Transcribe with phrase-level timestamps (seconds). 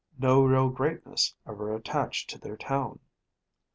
[0.17, 2.97] No real greatness ever attached to their town.